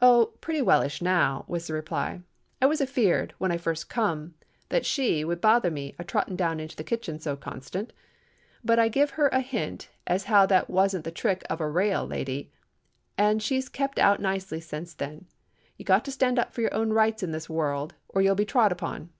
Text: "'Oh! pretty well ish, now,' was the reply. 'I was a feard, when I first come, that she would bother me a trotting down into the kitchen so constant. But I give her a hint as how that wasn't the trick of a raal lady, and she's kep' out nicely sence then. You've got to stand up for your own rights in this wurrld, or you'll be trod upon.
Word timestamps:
"'Oh! 0.00 0.34
pretty 0.40 0.62
well 0.62 0.80
ish, 0.80 1.02
now,' 1.02 1.44
was 1.48 1.66
the 1.66 1.74
reply. 1.74 2.20
'I 2.62 2.66
was 2.66 2.80
a 2.80 2.86
feard, 2.86 3.32
when 3.38 3.50
I 3.50 3.56
first 3.56 3.88
come, 3.88 4.34
that 4.68 4.86
she 4.86 5.24
would 5.24 5.40
bother 5.40 5.72
me 5.72 5.92
a 5.98 6.04
trotting 6.04 6.36
down 6.36 6.60
into 6.60 6.76
the 6.76 6.84
kitchen 6.84 7.18
so 7.18 7.34
constant. 7.34 7.92
But 8.64 8.78
I 8.78 8.86
give 8.88 9.10
her 9.10 9.26
a 9.32 9.40
hint 9.40 9.88
as 10.06 10.22
how 10.30 10.46
that 10.46 10.70
wasn't 10.70 11.02
the 11.02 11.10
trick 11.10 11.42
of 11.50 11.60
a 11.60 11.68
raal 11.68 12.06
lady, 12.06 12.52
and 13.18 13.42
she's 13.42 13.68
kep' 13.68 13.98
out 13.98 14.20
nicely 14.20 14.60
sence 14.60 14.94
then. 14.94 15.24
You've 15.76 15.88
got 15.88 16.04
to 16.04 16.12
stand 16.12 16.38
up 16.38 16.52
for 16.54 16.60
your 16.60 16.72
own 16.72 16.90
rights 16.92 17.24
in 17.24 17.32
this 17.32 17.48
wurrld, 17.50 17.94
or 18.08 18.22
you'll 18.22 18.36
be 18.36 18.46
trod 18.46 18.70
upon. 18.70 19.10